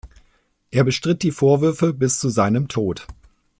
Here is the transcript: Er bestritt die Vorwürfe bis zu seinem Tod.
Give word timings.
Er 0.71 0.83
bestritt 0.83 1.21
die 1.21 1.29
Vorwürfe 1.29 1.93
bis 1.93 2.17
zu 2.19 2.29
seinem 2.29 2.67
Tod. 2.67 3.05